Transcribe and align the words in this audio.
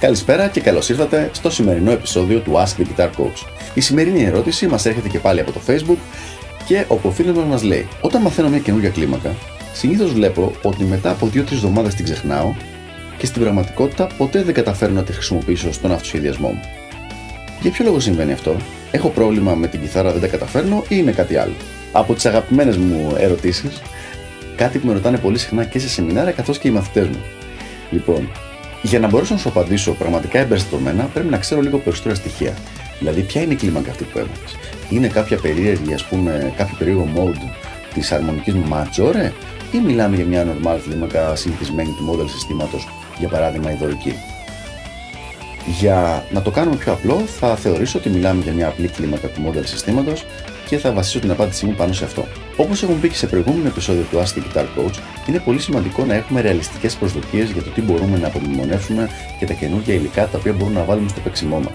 Καλησπέρα 0.00 0.48
και 0.48 0.60
καλώς 0.60 0.88
ήρθατε 0.88 1.30
στο 1.32 1.50
σημερινό 1.50 1.90
επεισόδιο 1.90 2.40
του 2.40 2.52
Ask 2.52 2.80
the 2.80 2.84
Guitar 2.84 3.06
Coach. 3.06 3.46
Η 3.74 3.80
σημερινή 3.80 4.22
ερώτηση 4.22 4.66
μας 4.66 4.86
έρχεται 4.86 5.08
και 5.08 5.18
πάλι 5.18 5.40
από 5.40 5.52
το 5.52 5.60
Facebook 5.66 5.96
και 6.66 6.84
όπου 6.88 7.08
ο 7.08 7.12
φίλο 7.12 7.44
μας 7.44 7.62
λέει: 7.62 7.88
Όταν 8.00 8.22
μαθαίνω 8.22 8.48
μια 8.48 8.58
καινούργια 8.58 8.90
κλίμακα, 8.90 9.34
συνήθως 9.72 10.12
βλέπω 10.12 10.52
ότι 10.62 10.84
μετά 10.84 11.10
από 11.10 11.26
2-3 11.26 11.36
εβδομάδες 11.36 11.94
την 11.94 12.04
ξεχνάω 12.04 12.54
και 13.18 13.26
στην 13.26 13.42
πραγματικότητα 13.42 14.06
ποτέ 14.06 14.42
δεν 14.42 14.54
καταφέρνω 14.54 14.94
να 14.94 15.02
τη 15.02 15.12
χρησιμοποιήσω 15.12 15.72
στον 15.72 15.92
αυτοσχεδιασμό 15.92 16.48
μου. 16.48 16.60
Για 17.60 17.70
ποιο 17.70 17.84
λόγο 17.84 18.00
συμβαίνει 18.00 18.32
αυτό, 18.32 18.56
έχω 18.90 19.08
πρόβλημα 19.08 19.54
με 19.54 19.66
την 19.66 19.80
κιθάρα, 19.80 20.12
δεν 20.12 20.20
τα 20.20 20.26
καταφέρνω 20.26 20.82
ή 20.88 20.96
είναι 20.98 21.12
κάτι 21.12 21.36
άλλο; 21.36 21.54
Από 21.92 22.14
τις 22.14 22.26
αγαπημένες 22.26 22.76
μου 22.76 23.14
ερωτήσεις, 23.18 23.82
κάτι 24.56 24.78
που 24.78 24.86
με 24.86 24.92
ρωτάνε 24.92 25.18
πολύ 25.18 25.38
συχνά 25.38 25.64
και 25.64 25.78
σε 25.78 25.88
σεμινάρια 25.88 26.32
καθώς 26.32 26.58
και 26.58 26.68
οι 26.68 26.70
μαθητές 26.70 27.06
μου. 27.06 27.22
Λοιπόν, 27.90 28.28
για 28.82 28.98
να 28.98 29.08
μπορέσω 29.08 29.34
να 29.34 29.40
σου 29.40 29.48
απαντήσω 29.48 29.92
πραγματικά 29.92 30.38
εμπεριστατωμένα, 30.38 31.04
πρέπει 31.04 31.28
να 31.28 31.38
ξέρω 31.38 31.60
λίγο 31.60 31.78
περισσότερα 31.78 32.14
στοιχεία. 32.14 32.54
Δηλαδή, 32.98 33.20
ποια 33.20 33.42
είναι 33.42 33.52
η 33.52 33.56
κλίμακα 33.56 33.90
αυτή 33.90 34.04
που 34.04 34.18
έμαθε. 34.18 34.56
Είναι 34.90 35.08
κάποια 35.08 35.38
περίεργη, 35.38 35.94
ας 35.94 36.04
πούμε, 36.04 36.52
κάποιο 36.56 36.76
περίεργο 36.78 37.08
mode 37.16 37.50
της 37.94 38.12
αρμονικής 38.12 38.54
majore, 38.70 39.32
ή 39.72 39.78
μιλάμε 39.78 40.16
για 40.16 40.24
μια 40.24 40.46
normal 40.46 40.78
κλίμακα 40.84 41.34
συνηθισμένη 41.36 41.88
του 41.88 42.10
model 42.12 42.30
συστήματος, 42.30 42.88
για 43.18 43.28
παράδειγμα 43.28 43.72
η 43.72 43.76
δωρική. 43.80 44.14
Για 45.78 46.24
να 46.30 46.42
το 46.42 46.50
κάνουμε 46.50 46.76
πιο 46.76 46.92
απλό, 46.92 47.14
θα 47.14 47.56
θεωρήσω 47.56 47.98
ότι 47.98 48.08
μιλάμε 48.08 48.42
για 48.42 48.52
μια 48.52 48.68
απλή 48.68 48.88
κλίμακα 48.88 49.28
του 49.28 49.42
model 49.46 49.62
συστήματος 49.64 50.24
και 50.68 50.78
θα 50.78 50.92
βασίσω 50.92 51.18
την 51.18 51.30
απάντησή 51.30 51.66
μου 51.66 51.74
πάνω 51.74 51.92
σε 51.92 52.04
αυτό. 52.04 52.26
Όπως 52.60 52.82
έχουμε 52.82 52.98
πει 52.98 53.08
και 53.08 53.14
σε 53.14 53.26
προηγούμενο 53.26 53.66
επεισόδιο 53.68 54.04
του 54.10 54.18
Ask 54.18 54.38
the 54.38 54.40
Guitar 54.40 54.64
Coach, 54.64 54.98
είναι 55.28 55.38
πολύ 55.38 55.58
σημαντικό 55.58 56.04
να 56.04 56.14
έχουμε 56.14 56.40
ρεαλιστικές 56.40 56.96
προσδοκίες 56.96 57.50
για 57.50 57.62
το 57.62 57.70
τι 57.70 57.80
μπορούμε 57.80 58.18
να 58.18 58.26
απομνημονεύσουμε 58.26 59.08
και 59.38 59.46
τα 59.46 59.52
καινούργια 59.52 59.94
υλικά 59.94 60.26
τα 60.26 60.38
οποία 60.38 60.52
μπορούμε 60.52 60.78
να 60.78 60.84
βάλουμε 60.84 61.08
στο 61.08 61.20
παίξιμό 61.20 61.58
μας. 61.58 61.72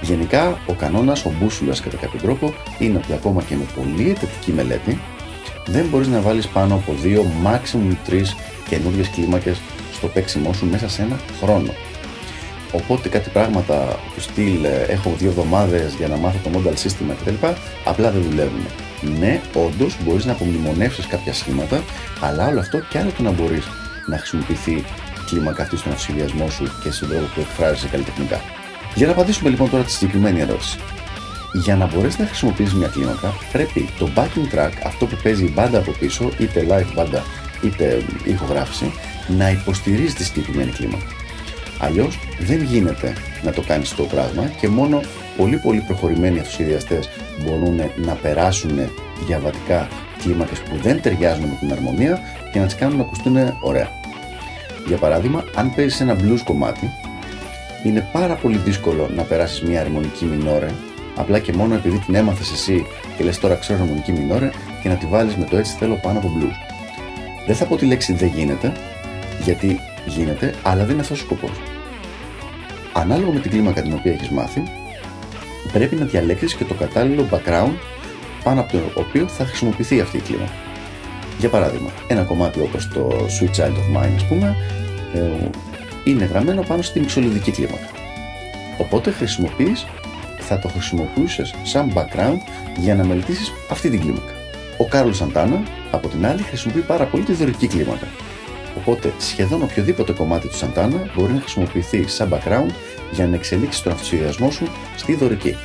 Γενικά, 0.00 0.58
ο 0.66 0.72
κανόνας, 0.72 1.24
ο 1.24 1.32
μπούσουλας 1.38 1.80
κατά 1.80 1.96
κάποιο 1.96 2.20
τρόπο, 2.20 2.54
είναι 2.78 2.98
ότι 2.98 3.12
ακόμα 3.12 3.42
και 3.42 3.54
με 3.54 3.64
πολύ 3.76 4.10
αιτητική 4.10 4.52
μελέτη, 4.52 5.00
δεν 5.66 5.86
μπορείς 5.86 6.08
να 6.08 6.20
βάλεις 6.20 6.46
πάνω 6.48 6.74
από 6.74 6.92
δύο, 7.02 7.26
maximum 7.44 7.96
τρεις 8.04 8.36
καινούργιες 8.68 9.08
κλίμακες 9.08 9.60
στο 9.92 10.06
παίξιμό 10.06 10.52
σου 10.52 10.66
μέσα 10.66 10.88
σε 10.88 11.02
ένα 11.02 11.18
χρόνο. 11.42 11.72
Οπότε 12.74 13.08
κάτι 13.08 13.30
πράγματα 13.30 13.98
του 14.14 14.20
στυλ 14.20 14.64
ε, 14.64 14.82
έχω 14.88 15.14
δύο 15.18 15.28
εβδομάδες 15.28 15.94
για 15.94 16.08
να 16.08 16.16
μάθω 16.16 16.38
το 16.42 16.50
modal 16.54 16.74
system 16.84 17.14
κτλ. 17.20 17.46
απλά 17.84 18.10
δεν 18.10 18.22
δουλεύουν. 18.22 18.66
Ναι, 19.18 19.40
όντως 19.54 19.96
μπορείς 20.04 20.24
να 20.24 20.32
απομνημονεύσεις 20.32 21.06
κάποια 21.06 21.32
σχήματα, 21.32 21.82
αλλά 22.20 22.46
όλο 22.46 22.60
αυτό 22.60 22.78
και 22.78 22.98
άλλο 22.98 23.10
το 23.16 23.22
να 23.22 23.30
μπορείς 23.30 23.64
να 24.06 24.18
χρησιμοποιηθεί 24.18 24.72
η 24.72 24.84
κλίμακα 25.26 25.62
αυτή 25.62 25.76
στον 25.76 25.92
αυτοσχεδιασμό 25.92 26.50
σου 26.50 26.64
και 26.82 26.90
στον 26.90 27.08
τρόπο 27.08 27.26
που 27.34 27.40
εκφράζεσαι 27.40 27.88
καλλιτεχνικά. 27.88 28.40
Για 28.94 29.06
να 29.06 29.12
απαντήσουμε 29.12 29.50
λοιπόν 29.50 29.70
τώρα 29.70 29.84
τη 29.84 29.90
συγκεκριμένη 29.90 30.40
ερώτηση. 30.40 30.78
Για 31.52 31.76
να 31.76 31.86
μπορέσεις 31.86 32.18
να 32.18 32.26
χρησιμοποιήσεις 32.26 32.74
μια 32.74 32.88
κλίμακα, 32.88 33.34
πρέπει 33.52 33.88
το 33.98 34.08
backing 34.14 34.54
track, 34.54 34.72
αυτό 34.84 35.06
που 35.06 35.16
παίζει 35.22 35.44
η 35.44 35.52
μπάντα 35.54 35.78
από 35.78 35.90
πίσω, 35.90 36.30
είτε 36.38 36.66
live 36.68 36.92
μπάντα 36.94 37.22
είτε 37.62 38.02
ηχογράφηση, 38.24 38.92
να 39.28 39.50
υποστηρίζει 39.50 40.14
τη 40.14 40.24
συγκεκριμένη 40.24 40.70
κλίμακα. 40.70 41.23
Αλλιώς 41.78 42.18
δεν 42.38 42.62
γίνεται 42.62 43.12
να 43.42 43.52
το 43.52 43.62
κάνεις 43.62 43.94
το 43.94 44.02
πράγμα 44.02 44.50
και 44.60 44.68
μόνο 44.68 45.00
πολύ 45.36 45.56
πολύ 45.56 45.80
προχωρημένοι 45.86 46.38
αυτοσχεδιαστές 46.38 47.08
μπορούν 47.44 47.80
να 47.96 48.12
περάσουν 48.12 48.90
διαβατικά 49.26 49.88
κλίμακες 50.22 50.58
που 50.58 50.76
δεν 50.82 51.00
ταιριάζουν 51.02 51.44
με 51.44 51.56
την 51.60 51.72
αρμονία 51.72 52.20
και 52.52 52.58
να 52.58 52.64
τις 52.64 52.74
κάνουν 52.74 52.96
να 52.96 53.02
ακουστούν 53.02 53.36
ωραία. 53.60 53.88
Για 54.86 54.96
παράδειγμα, 54.96 55.44
αν 55.54 55.74
παίζεις 55.74 56.00
ένα 56.00 56.16
blues 56.16 56.40
κομμάτι, 56.44 56.90
είναι 57.84 58.08
πάρα 58.12 58.34
πολύ 58.34 58.56
δύσκολο 58.56 59.10
να 59.14 59.22
περάσεις 59.22 59.62
μια 59.62 59.80
αρμονική 59.80 60.24
μινόρε 60.24 60.68
απλά 61.16 61.38
και 61.38 61.52
μόνο 61.52 61.74
επειδή 61.74 61.98
την 61.98 62.14
έμαθες 62.14 62.52
εσύ 62.52 62.86
και 63.16 63.24
λες 63.24 63.38
τώρα 63.38 63.54
ξέρω 63.54 63.82
αρμονική 63.82 64.12
μινόρε 64.12 64.50
και 64.82 64.88
να 64.88 64.94
τη 64.94 65.06
βάλεις 65.06 65.36
με 65.36 65.44
το 65.44 65.56
έτσι 65.56 65.76
θέλω 65.78 65.94
πάνω 65.94 66.18
από 66.18 66.32
blues. 66.38 66.54
Δεν 67.46 67.56
θα 67.56 67.64
πω 67.64 67.76
τη 67.76 67.86
λέξη 67.86 68.12
δεν 68.12 68.28
γίνεται, 68.28 68.72
γιατί 69.44 69.80
γίνεται, 70.06 70.54
αλλά 70.62 70.82
δεν 70.82 70.92
είναι 70.92 71.00
αυτός 71.00 71.20
ο 71.20 71.24
σκοπός. 71.24 71.60
Ανάλογα 72.92 73.32
με 73.32 73.40
την 73.40 73.50
κλίμακα 73.50 73.82
την 73.82 73.92
οποία 73.92 74.12
έχεις 74.12 74.28
μάθει, 74.28 74.62
πρέπει 75.72 75.94
να 75.96 76.04
διαλέξεις 76.04 76.54
και 76.54 76.64
το 76.64 76.74
κατάλληλο 76.74 77.28
background 77.30 77.74
πάνω 78.44 78.60
από 78.60 78.72
το 78.72 78.78
οποίο 78.94 79.28
θα 79.28 79.44
χρησιμοποιηθεί 79.44 80.00
αυτή 80.00 80.16
η 80.16 80.20
κλίμακα. 80.20 80.52
Για 81.38 81.48
παράδειγμα, 81.48 81.90
ένα 82.06 82.22
κομμάτι 82.22 82.60
όπως 82.60 82.88
το 82.88 83.26
Sweet 83.40 83.60
Child 83.60 83.72
of 83.72 83.98
Mine, 83.98 84.12
ας 84.16 84.24
πούμε, 84.24 84.56
ε, 85.14 85.48
είναι 86.04 86.24
γραμμένο 86.24 86.62
πάνω 86.62 86.82
στη 86.82 87.00
μισολιδική 87.00 87.50
κλίμακα. 87.50 87.88
Οπότε 88.78 89.10
χρησιμοποιείς, 89.10 89.86
θα 90.38 90.58
το 90.58 90.68
χρησιμοποιήσεις 90.68 91.54
σαν 91.62 91.92
background 91.94 92.38
για 92.78 92.94
να 92.94 93.04
μελετήσεις 93.04 93.52
αυτή 93.70 93.90
την 93.90 94.00
κλίμακα. 94.00 94.32
Ο 94.78 94.84
Κάρλ 94.84 95.10
Σαντάνα, 95.10 95.62
από 95.90 96.08
την 96.08 96.26
άλλη, 96.26 96.42
χρησιμοποιεί 96.42 96.80
πάρα 96.80 97.04
πολύ 97.04 97.22
τη 97.22 97.32
δωρική 97.32 97.66
κλίμακα. 97.66 98.06
Οπότε 98.76 99.12
σχεδόν 99.18 99.62
οποιοδήποτε 99.62 100.12
κομμάτι 100.12 100.48
του 100.48 100.56
Σαντάνα 100.56 101.10
μπορεί 101.16 101.32
να 101.32 101.40
χρησιμοποιηθεί 101.40 102.08
σαν 102.08 102.28
background 102.32 102.70
για 103.12 103.26
να 103.26 103.34
εξελίξει 103.34 103.82
τον 103.82 103.92
αυτοσχεδιασμό 103.92 104.50
σου 104.50 104.66
στη 104.96 105.14
δωρική. 105.14 105.56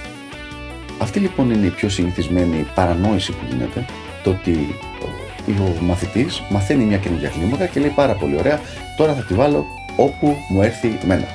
Αυτή 0.97 1.19
λοιπόν 1.19 1.51
είναι 1.51 1.65
η 1.65 1.69
πιο 1.69 1.89
συνηθισμένη 1.89 2.65
παρανόηση 2.75 3.31
που 3.31 3.45
γίνεται, 3.49 3.85
το 4.23 4.29
ότι 4.29 4.75
ο 5.47 5.81
μαθητής 5.81 6.41
μαθαίνει 6.49 6.83
μια 6.83 6.97
καινούργια 6.97 7.29
κλίμακα 7.29 7.65
και 7.65 7.79
λέει 7.79 7.93
πάρα 7.95 8.13
πολύ 8.13 8.37
ωραία, 8.37 8.59
τώρα 8.97 9.13
θα 9.13 9.21
τη 9.21 9.33
βάλω 9.33 9.65
όπου 9.95 10.35
μου 10.49 10.61
έρθει 10.61 10.97
μένα. 11.05 11.25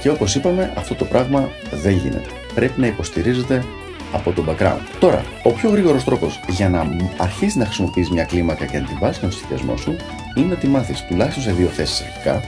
Και 0.00 0.10
όπως 0.10 0.34
είπαμε, 0.34 0.72
αυτό 0.76 0.94
το 0.94 1.04
πράγμα 1.04 1.48
δεν 1.70 1.92
γίνεται. 1.92 2.28
Πρέπει 2.54 2.80
να 2.80 2.86
υποστηρίζεται 2.86 3.64
από 4.12 4.32
το 4.32 4.44
background. 4.48 4.80
Τώρα, 4.98 5.24
ο 5.42 5.52
πιο 5.52 5.70
γρήγορος 5.70 6.04
τρόπος 6.04 6.40
για 6.48 6.68
να 6.68 6.86
αρχίσεις 7.16 7.56
να 7.56 7.64
χρησιμοποιείς 7.64 8.10
μια 8.10 8.24
κλίμακα 8.24 8.66
και 8.66 8.78
να 8.78 8.86
την 8.86 8.98
βάλεις 9.00 9.16
στον 9.16 9.32
σχεδιασμό 9.32 9.76
σου 9.76 9.96
είναι 10.34 10.46
να 10.46 10.54
τη 10.54 10.66
μάθεις 10.66 11.04
τουλάχιστον 11.08 11.42
σε 11.42 11.52
δύο 11.52 11.66
θέσεις 11.66 12.00
αρχικά. 12.00 12.42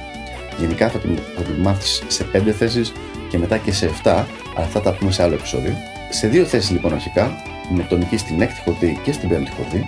Γενικά 0.59 0.89
θα 0.89 0.99
την, 0.99 1.19
θα 1.37 1.43
την 1.43 1.55
μάθεις 1.55 2.03
σε 2.07 2.25
πέντε 2.25 2.53
θέσεις 2.53 2.93
και 3.29 3.39
μετά 3.39 3.57
και 3.57 3.73
σε 3.73 3.91
7, 4.03 4.11
αλλά 4.55 4.67
αυτά 4.67 4.81
τα 4.81 4.93
πούμε 4.93 5.11
σε 5.13 5.23
άλλο 5.23 5.35
επεισόδιο. 5.35 5.75
Σε 6.11 6.29
δύο 6.29 6.45
θέσεις 6.45 6.71
λοιπόν 6.71 6.93
αρχικά, 6.93 7.43
με 7.75 7.83
τονική 7.83 8.17
στην 8.17 8.41
έκτη 8.41 8.61
χορδή 8.65 8.99
και 9.03 9.13
στην 9.13 9.29
πέμπτη 9.29 9.51
χορδή 9.51 9.87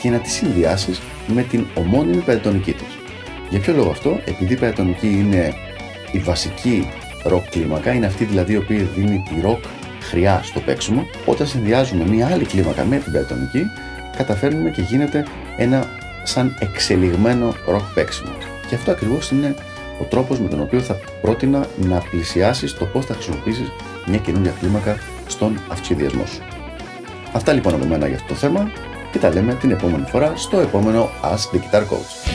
και 0.00 0.10
να 0.10 0.18
τη 0.18 0.30
συνδυάσεις 0.30 1.00
με 1.26 1.42
την 1.42 1.66
ομώνυμη 1.74 2.20
πεντατονική 2.20 2.72
της. 2.72 2.98
Για 3.50 3.60
ποιο 3.60 3.72
λόγο 3.74 3.90
αυτό, 3.90 4.20
επειδή 4.24 4.52
η 4.52 4.56
πεντατονική 4.56 5.08
είναι 5.08 5.54
η 6.12 6.18
βασική 6.18 6.88
ροκ 7.24 7.48
κλίμακα, 7.48 7.92
είναι 7.92 8.06
αυτή 8.06 8.24
δηλαδή 8.24 8.52
η 8.52 8.56
οποία 8.56 8.84
δίνει 8.94 9.22
τη 9.28 9.40
ροκ 9.40 9.64
χροιά 10.10 10.40
στο 10.42 10.60
παίξιμο, 10.60 11.06
όταν 11.26 11.46
συνδυάζουμε 11.46 12.04
μια 12.04 12.26
άλλη 12.26 12.44
κλίμακα 12.44 12.84
με 12.84 12.96
την 12.96 13.12
πεντατονική, 13.12 13.70
καταφέρνουμε 14.16 14.70
και 14.70 14.82
γίνεται 14.82 15.24
ένα 15.56 15.88
σαν 16.22 16.56
εξελιγμένο 16.60 17.54
ροκ 17.66 17.82
παίξιμο. 17.94 18.32
Και 18.68 18.74
αυτό 18.74 18.90
ακριβώς 18.90 19.30
είναι 19.30 19.54
ο 20.00 20.04
τρόπος 20.04 20.40
με 20.40 20.48
τον 20.48 20.60
οποίο 20.60 20.80
θα 20.80 20.98
πρότεινα 21.20 21.66
να 21.76 21.98
πλησιάσεις 21.98 22.74
το 22.74 22.84
πώς 22.84 23.06
θα 23.06 23.14
χρησιμοποιήσεις 23.14 23.68
μια 24.06 24.18
καινούργια 24.18 24.54
κλίμακα 24.60 24.98
στον 25.26 25.60
αυτοσχεδιασμό 25.68 26.26
σου. 26.26 26.42
Αυτά 27.32 27.52
λοιπόν 27.52 27.74
από 27.74 27.84
μένα 27.86 28.06
για 28.06 28.16
αυτό 28.16 28.28
το 28.28 28.34
θέμα 28.34 28.70
και 29.12 29.18
τα 29.18 29.32
λέμε 29.32 29.54
την 29.54 29.70
επόμενη 29.70 30.04
φορά 30.06 30.32
στο 30.36 30.58
επόμενο 30.58 31.10
Ask 31.22 31.56
the 31.56 31.58
Guitar 31.58 31.80
Coach. 31.80 32.33